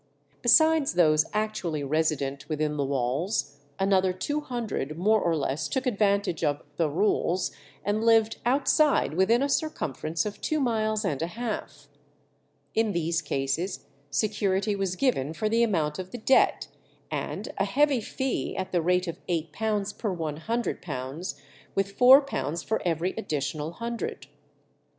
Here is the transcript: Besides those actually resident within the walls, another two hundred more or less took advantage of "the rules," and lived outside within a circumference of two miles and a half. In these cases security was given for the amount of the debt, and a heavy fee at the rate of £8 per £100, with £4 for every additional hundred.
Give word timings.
Besides 0.41 0.93
those 0.95 1.25
actually 1.31 1.83
resident 1.83 2.49
within 2.49 2.75
the 2.75 2.83
walls, 2.83 3.59
another 3.77 4.13
two 4.13 4.39
hundred 4.41 4.97
more 4.97 5.21
or 5.21 5.35
less 5.35 5.67
took 5.67 5.85
advantage 5.85 6.43
of 6.43 6.63
"the 6.77 6.89
rules," 6.89 7.51
and 7.85 8.03
lived 8.03 8.39
outside 8.43 9.13
within 9.13 9.43
a 9.43 9.47
circumference 9.47 10.25
of 10.25 10.41
two 10.41 10.59
miles 10.59 11.05
and 11.05 11.21
a 11.21 11.27
half. 11.27 11.87
In 12.73 12.93
these 12.93 13.21
cases 13.21 13.85
security 14.09 14.75
was 14.75 14.95
given 14.95 15.33
for 15.33 15.47
the 15.47 15.61
amount 15.61 15.99
of 15.99 16.09
the 16.09 16.17
debt, 16.17 16.67
and 17.11 17.49
a 17.59 17.65
heavy 17.65 18.01
fee 18.01 18.57
at 18.57 18.71
the 18.71 18.81
rate 18.81 19.07
of 19.07 19.23
£8 19.27 19.51
per 19.99 20.15
£100, 20.15 21.35
with 21.75 21.95
£4 21.95 22.65
for 22.65 22.81
every 22.83 23.13
additional 23.19 23.73
hundred. 23.73 24.25